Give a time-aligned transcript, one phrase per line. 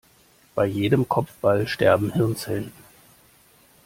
[0.55, 2.71] Bei jedem Kopfball sterben Hirnzellen.